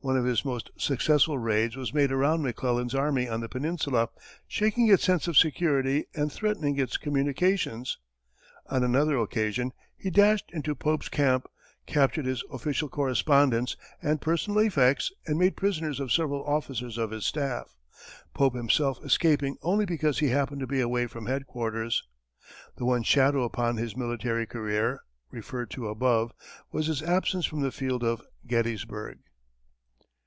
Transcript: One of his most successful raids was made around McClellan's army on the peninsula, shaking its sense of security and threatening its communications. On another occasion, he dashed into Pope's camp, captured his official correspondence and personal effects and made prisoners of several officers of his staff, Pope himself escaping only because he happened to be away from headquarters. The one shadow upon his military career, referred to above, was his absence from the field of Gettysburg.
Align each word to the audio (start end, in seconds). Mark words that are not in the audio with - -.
One 0.00 0.16
of 0.16 0.24
his 0.24 0.44
most 0.44 0.70
successful 0.76 1.38
raids 1.38 1.74
was 1.76 1.92
made 1.92 2.12
around 2.12 2.40
McClellan's 2.42 2.94
army 2.94 3.28
on 3.28 3.40
the 3.40 3.48
peninsula, 3.48 4.10
shaking 4.46 4.86
its 4.86 5.02
sense 5.02 5.26
of 5.26 5.36
security 5.36 6.06
and 6.14 6.32
threatening 6.32 6.78
its 6.78 6.96
communications. 6.96 7.98
On 8.68 8.84
another 8.84 9.18
occasion, 9.18 9.72
he 9.96 10.08
dashed 10.08 10.52
into 10.52 10.76
Pope's 10.76 11.08
camp, 11.08 11.48
captured 11.86 12.26
his 12.26 12.44
official 12.52 12.88
correspondence 12.88 13.76
and 14.00 14.20
personal 14.20 14.60
effects 14.60 15.10
and 15.26 15.36
made 15.36 15.56
prisoners 15.56 15.98
of 15.98 16.12
several 16.12 16.44
officers 16.46 16.96
of 16.96 17.10
his 17.10 17.26
staff, 17.26 17.76
Pope 18.34 18.54
himself 18.54 19.04
escaping 19.04 19.56
only 19.62 19.84
because 19.84 20.20
he 20.20 20.28
happened 20.28 20.60
to 20.60 20.66
be 20.68 20.80
away 20.80 21.08
from 21.08 21.26
headquarters. 21.26 22.04
The 22.76 22.84
one 22.84 23.02
shadow 23.02 23.42
upon 23.42 23.78
his 23.78 23.96
military 23.96 24.46
career, 24.46 25.00
referred 25.32 25.72
to 25.72 25.88
above, 25.88 26.32
was 26.70 26.86
his 26.86 27.02
absence 27.02 27.46
from 27.46 27.62
the 27.62 27.72
field 27.72 28.04
of 28.04 28.22
Gettysburg. 28.46 29.18